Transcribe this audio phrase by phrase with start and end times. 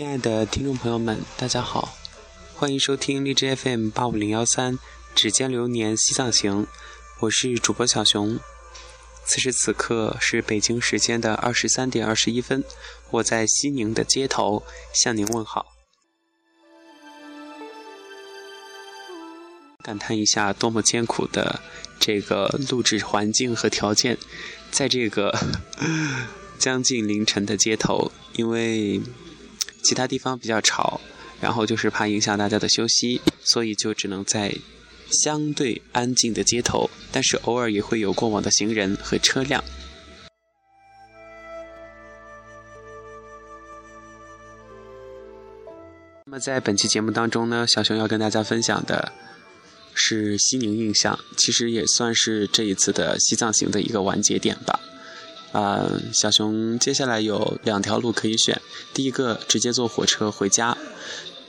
[0.00, 1.94] 亲爱的听众朋友们，大家好，
[2.54, 4.78] 欢迎收听荔枝 FM 八五零幺三
[5.14, 6.64] 《指尖流年西藏行》，
[7.18, 8.40] 我是主播小熊。
[9.26, 12.64] 此时此刻是北京时间的二十三点二十一分，
[13.10, 14.62] 我在西宁的街头
[14.94, 15.66] 向您问好。
[19.84, 21.60] 感叹一下，多么艰苦的
[21.98, 24.16] 这个录制环境和条件，
[24.70, 25.38] 在这个
[26.58, 29.02] 将近凌晨的街头，因为
[29.82, 31.00] 其他地方比较吵，
[31.40, 34.54] 然后就是怕影响大家的休息，所以就只能在
[35.10, 39.62] 相对安静的街头，但是偶尔也会有过往的行人和车辆。
[46.26, 49.12] 那么在本期节目当中呢，小熊要跟大家分享的。
[49.92, 54.78] 是西宁印象，其实也算是这一次的西藏行的一个完结点吧。
[55.52, 58.60] 啊，小熊接下来有两条路可以选，
[58.94, 60.78] 第一个直接坐火车回家，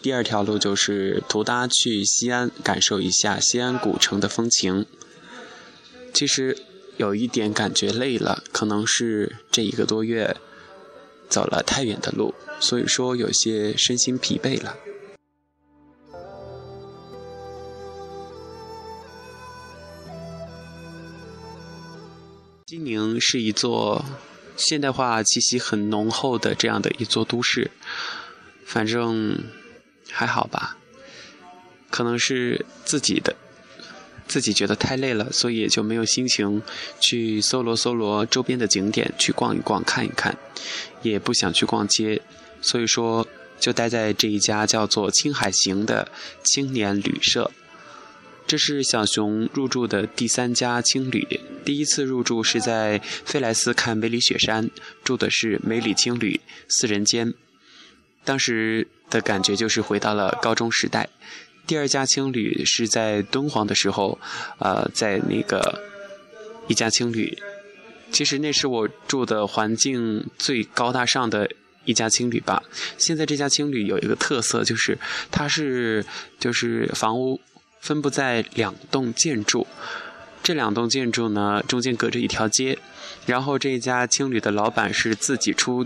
[0.00, 4.86] 第二条路就是途搭去西安，感受一下西安古城的风情。
[6.14, 6.56] 其实
[6.96, 10.36] 有一点感觉累了，可能是这一个多月
[11.28, 14.76] 走了太远的路，所以说有些身心疲惫了。
[22.72, 24.02] 西宁是一座
[24.56, 27.70] 现代化气息很浓厚的这样的一座都市，
[28.64, 29.44] 反正
[30.10, 30.78] 还好吧。
[31.90, 33.36] 可能是自己的
[34.26, 36.62] 自己觉得太累了，所以也就没有心情
[36.98, 40.38] 去搜罗搜罗周边的景点，去逛一逛、看一看，
[41.02, 42.22] 也不想去逛街，
[42.62, 43.28] 所以说
[43.60, 46.10] 就待在这一家叫做“青海行”的
[46.42, 47.50] 青年旅社。
[48.52, 54.68] 这是小熊入住的第三家青旅，第一次入住是在飞来寺看梅里雪山，
[55.02, 57.32] 住的是梅里青旅四人间，
[58.26, 61.08] 当时的感觉就是回到了高中时代。
[61.66, 64.18] 第二家青旅是在敦煌的时候，
[64.58, 65.80] 呃，在那个
[66.68, 67.38] 一家青旅，
[68.10, 71.50] 其实那是我住的环境最高大上的
[71.86, 72.62] 一家青旅吧。
[72.98, 74.98] 现在这家青旅有一个特色，就是
[75.30, 76.04] 它是
[76.38, 77.40] 就是房屋。
[77.82, 79.66] 分布在两栋建筑，
[80.40, 82.78] 这两栋建筑呢中间隔着一条街，
[83.26, 85.84] 然后这一家青旅的老板是自己出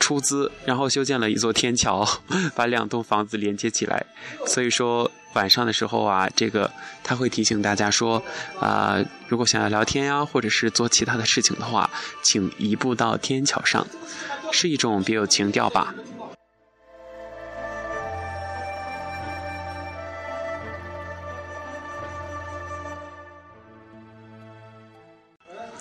[0.00, 2.04] 出资，然后修建了一座天桥，
[2.56, 4.04] 把两栋房子连接起来。
[4.46, 6.68] 所以说晚上的时候啊，这个
[7.04, 8.20] 他会提醒大家说，
[8.58, 8.98] 啊，
[9.28, 11.88] 如果想要聊天呀，或者是做其他的事情的话，
[12.24, 13.86] 请移步到天桥上，
[14.50, 15.94] 是一种别有情调吧。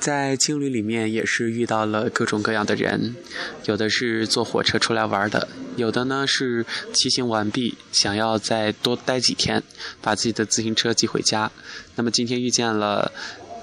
[0.08, 3.18] 在青旅里面也是遇到了各种各样的人，
[3.66, 9.62] 有的是坐火车出来玩的，有的呢是骑行完毕想要再多待几天，
[10.02, 11.52] 把自己的自行车寄回家。
[11.96, 13.12] 那么今天遇见了，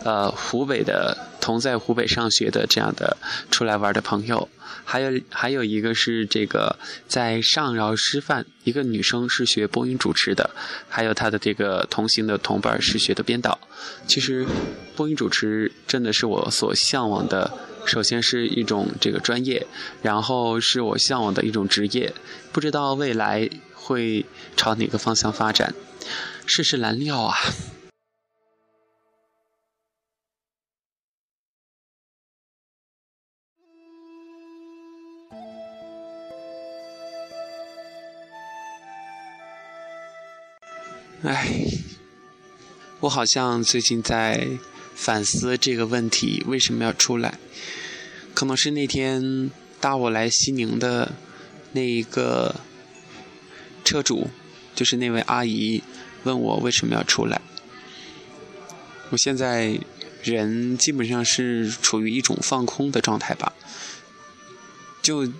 [0.04, 3.16] 呃，湖北的同在湖北上学的这样的
[3.50, 4.48] 出来玩的朋友。
[4.86, 6.78] 还有还有一个是这个
[7.08, 10.50] 在上饶师范，一个女生是学播音主持的，
[10.90, 13.58] 还有她的这个同行的同伴是学的编导。
[14.06, 14.46] 其实，
[14.94, 17.50] 播音主持真的是我所向往的，
[17.86, 19.66] 首先是一种这个专业，
[20.02, 22.12] 然后是我向往的一种职业，
[22.52, 25.74] 不知道未来会朝哪个方向发展，
[26.44, 27.34] 世事难料啊。
[41.24, 41.64] 哎，
[43.00, 44.46] 我好像最近在
[44.94, 47.38] 反思这个问题：为什么要出来？
[48.34, 51.14] 可能是那天搭我来西宁的
[51.72, 52.56] 那一个
[53.82, 54.28] 车主，
[54.74, 55.82] 就是那位阿姨，
[56.24, 57.40] 问我为什么要出来。
[59.08, 59.80] 我现在
[60.22, 63.54] 人基本上是处于一种放空的状态吧，
[65.00, 65.32] 就。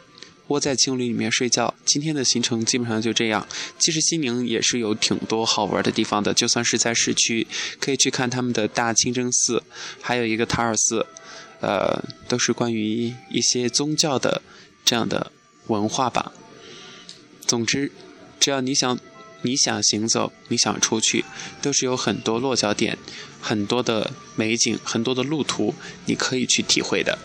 [0.54, 1.74] 窝在青旅里面睡觉。
[1.84, 3.46] 今天的行程基本上就这样。
[3.76, 7.46] 其实西宁也是有挺多好玩的地方的，就算是在市区，
[7.80, 9.64] 可以去看他们的大清真寺，
[10.00, 11.06] 还有一个塔尔寺，
[11.60, 14.42] 呃，都是关于一些宗教的
[14.84, 15.32] 这样的
[15.66, 16.32] 文化吧。
[17.44, 17.90] 总之，
[18.38, 19.00] 只要你想，
[19.42, 21.24] 你想行走，你想出去，
[21.60, 22.96] 都是有很多落脚点，
[23.40, 25.74] 很多的美景，很多的路途，
[26.06, 27.18] 你可以去体会的。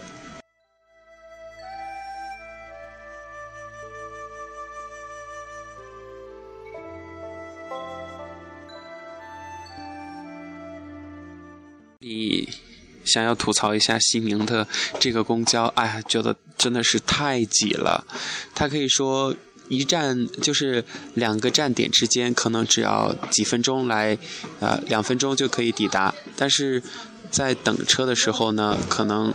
[13.20, 14.66] 想要吐槽一下西宁的
[14.98, 18.08] 这个公交，哎呀，觉得真的是太挤了。
[18.56, 19.36] 它可以说
[19.68, 20.86] 一站就是
[21.16, 24.18] 两个站点之间，可能只要几分钟来，
[24.62, 26.16] 呃，两分钟就可以抵达。
[26.38, 26.82] 但是
[27.30, 29.34] 在等车的时候呢，可能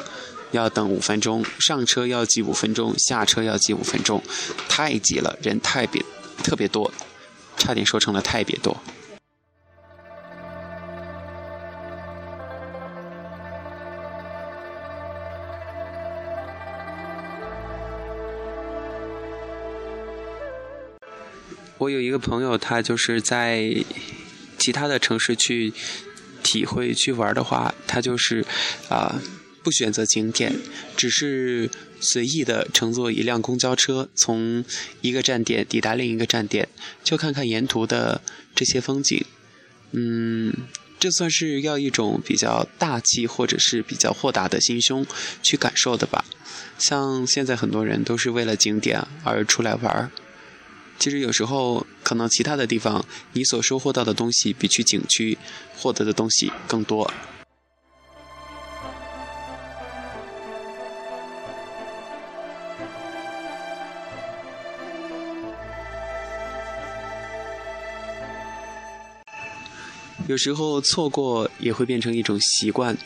[0.52, 4.22] 要等五分钟，上车要挤五分钟，下车要挤五分钟，
[4.66, 6.02] 太挤了，人太别
[6.42, 6.90] 特别多，
[7.58, 8.81] 差点说成了太别多。
[21.84, 23.84] 我有一个朋友，他就是在
[24.58, 25.70] 其他的城市去
[26.42, 28.44] 体会、去玩的话，他就是
[28.88, 29.20] 啊
[29.62, 30.56] 不选择景点，
[30.96, 31.69] 只是
[32.00, 34.64] 随意的乘坐一辆公交车，从
[35.02, 36.66] 一个站点抵达另一个站点，
[37.02, 38.22] 就看看沿途的
[38.54, 39.22] 这些风景。
[39.92, 40.54] 嗯，
[40.98, 45.06] 这算是要一种比较大气或者是比较豁达的心胸
[45.42, 46.25] 去感受的吧。
[46.78, 50.10] 像现在很多人都是为了景点而出来玩儿。
[51.04, 53.04] 其实有时候，可能其他的地方
[53.34, 55.36] 你所收获到的东西，比去景区
[55.76, 57.12] 获得的东西更多。
[70.26, 72.96] 有时候错过也会变成一种习惯，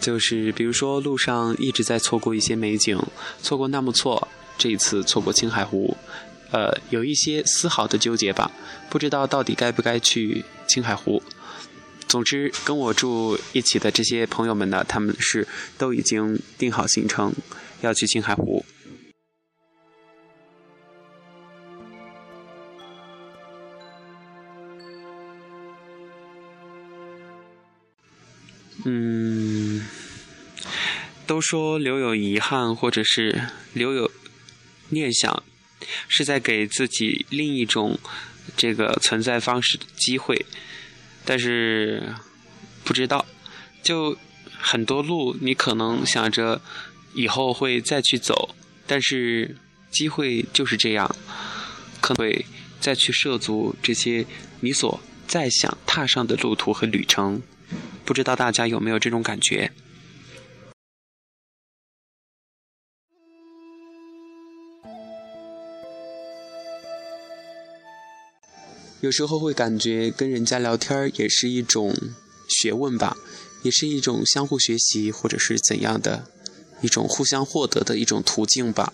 [0.00, 3.00] 就是比如说路上一直在错过一些美景，
[3.40, 4.26] 错过纳木错，
[4.58, 5.96] 这一次错过青海湖。
[6.50, 8.50] 呃，有一些丝毫的纠结吧，
[8.88, 11.22] 不知道到底该不该去青海湖。
[12.06, 15.46] 总之，跟我住一起的这些朋友们呢，他们是
[15.76, 17.34] 都已经定好行程，
[17.82, 18.64] 要去青海湖。
[28.86, 29.86] 嗯，
[31.26, 33.42] 都说留有遗憾，或者是
[33.74, 34.10] 留有
[34.88, 35.42] 念想。
[36.08, 37.98] 是在给自己另一种
[38.56, 40.44] 这个存在方式的机会，
[41.24, 42.14] 但是
[42.84, 43.24] 不知道，
[43.82, 44.16] 就
[44.58, 46.60] 很多路你可能想着
[47.14, 48.54] 以后会再去走，
[48.86, 49.56] 但是
[49.90, 51.14] 机会就是这样，
[52.00, 52.46] 可能会
[52.80, 54.24] 再去涉足这些
[54.60, 57.42] 你所再想踏上的路途和旅程，
[58.04, 59.70] 不知道大家有没有这种感觉？
[69.00, 71.94] 有时候会感觉跟人家聊天也是一种
[72.48, 73.16] 学问吧，
[73.62, 76.26] 也是一种相互学习或者是怎样的
[76.80, 78.92] 一种互相获得的一种途径吧。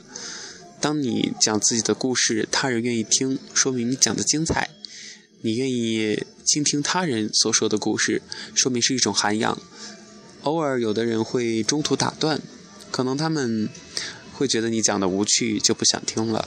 [0.79, 4.69] 当你讲自己的故事，他人愿意听，说明你讲的精彩；
[5.41, 8.21] 你愿意倾听他人所说的故事，
[8.55, 9.59] 说明是一种涵养。
[10.43, 12.43] 偶尔有的人会中途打断，
[12.91, 13.71] 可能他们
[14.35, 16.47] 会觉得你讲的无趣，就不想听了。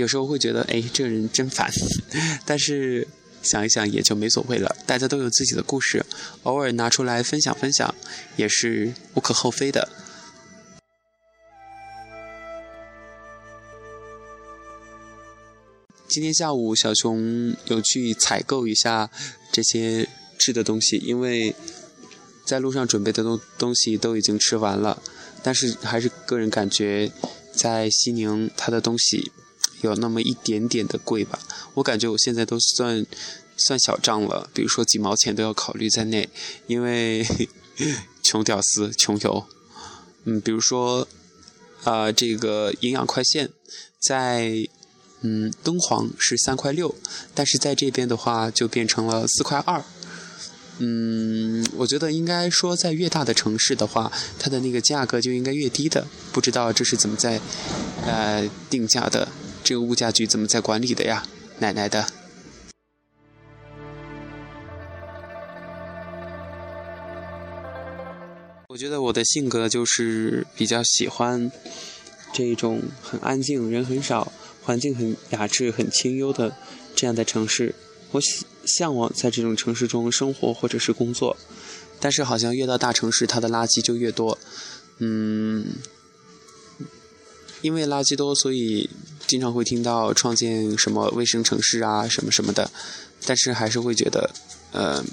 [0.00, 1.70] 有时候会觉得，哎，这个人真烦，
[2.46, 3.06] 但是
[3.42, 4.74] 想一想也就没所谓了。
[4.86, 6.06] 大家都有自己的故事，
[6.44, 7.94] 偶尔拿出来分享分享，
[8.36, 9.90] 也是无可厚非的。
[16.08, 19.10] 今天下午，小熊有去采购一下
[19.52, 20.08] 这些
[20.38, 21.54] 吃的东西，因为
[22.46, 25.02] 在路上准备的东东西都已经吃完了，
[25.42, 27.12] 但是还是个人感觉，
[27.52, 29.30] 在西宁它的东西。
[29.82, 31.38] 有那么一点点的贵吧，
[31.74, 33.04] 我感觉我现在都算
[33.56, 36.28] 算小账了，比如说几毛钱都要考虑在内，
[36.66, 37.26] 因为
[38.22, 39.46] 穷屌丝穷游。
[40.24, 41.08] 嗯，比如说
[41.84, 43.50] 啊，这个营养快线
[43.98, 44.68] 在
[45.22, 46.94] 嗯敦煌是三块六，
[47.34, 49.82] 但是在这边的话就变成了四块二。
[50.82, 57.40] 嗯，我觉得应该说在越大的城市的话，它的那个价格就应该越低的，不知道这是怎么在
[58.06, 59.28] 呃定价的。
[59.62, 61.26] 这个物价局怎么在管理的呀？
[61.58, 62.06] 奶奶的！
[68.68, 71.52] 我觉得我的性格就是比较喜欢
[72.32, 76.56] 这种很安静、人很少、环境很雅致、很清幽的
[76.96, 77.74] 这样的城市。
[78.12, 78.20] 我
[78.64, 81.36] 向往在这种城市中生活或者是工作，
[82.00, 84.38] 但是好像越到大城市，它的垃圾就越多。
[84.98, 85.66] 嗯。
[87.62, 88.88] 因为垃圾多，所以
[89.30, 92.68] 经常会听到创建什么卫生城市啊，什么什么的。
[93.24, 94.28] 但是还是会觉得，
[94.72, 95.06] 嗯，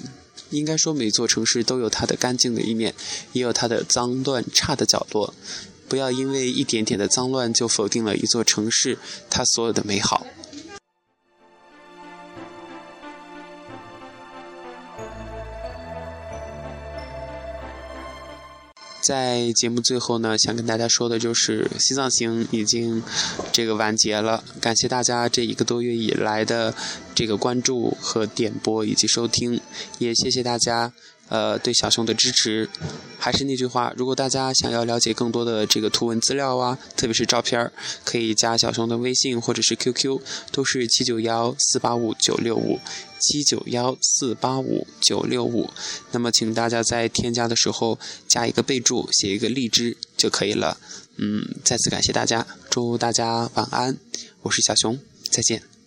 [0.50, 2.92] 应该说每座城市都有它的干净的一面，
[3.32, 5.32] 也有它的脏乱差的角落。
[5.88, 8.98] 不要因为一点点的脏乱就否定了一座城市
[9.30, 10.26] 它所有的美好。
[19.08, 23.02] 在节目最后呢，想跟大家说的就是西藏行已经
[23.50, 26.74] 这个完结了，感谢大家这一个多月以来的
[27.14, 29.58] 这个关注和点播以及收听，
[29.96, 30.92] 也谢谢大家。
[31.30, 32.68] 呃，对小熊的支持，
[33.18, 37.70] 还是那句话，如果大家想要了解更多的这个图文资料啊，特别是照片
[38.04, 40.20] 可以加小熊的微信或者是 QQ，
[40.52, 42.78] 都是七九幺四八五九六五，
[43.18, 45.68] 七九幺四八五九六五。
[46.12, 50.78] 那么，请大家在添加的时候加一个备注，写一个荔枝就可以了。
[51.16, 53.98] 嗯，再次感谢大家，祝大家晚安，
[54.42, 54.98] 我是小熊，
[55.28, 55.77] 再见。